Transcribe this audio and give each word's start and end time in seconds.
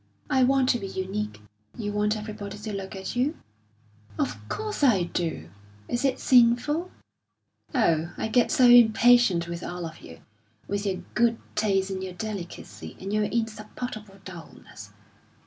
I 0.31 0.41
want 0.43 0.67
to 0.69 0.79
be 0.79 0.87
unique." 0.87 1.41
"You 1.77 1.91
want 1.91 2.17
everybody 2.17 2.57
to 2.57 2.73
look 2.73 2.95
at 2.95 3.15
you?" 3.15 3.37
"Of 4.17 4.35
course 4.49 4.83
I 4.83 5.03
do! 5.03 5.51
Is 5.87 6.03
it 6.03 6.19
sinful? 6.19 6.89
Oh, 7.75 8.11
I 8.17 8.27
get 8.27 8.49
so 8.49 8.67
impatient 8.67 9.47
with 9.47 9.61
all 9.63 9.85
of 9.85 9.99
you, 9.99 10.21
with 10.67 10.87
your 10.87 11.03
good 11.13 11.37
taste 11.55 11.91
and 11.91 12.03
your 12.03 12.13
delicacy, 12.13 12.97
and 12.99 13.13
your 13.13 13.25
insupportable 13.25 14.17
dulness. 14.25 14.89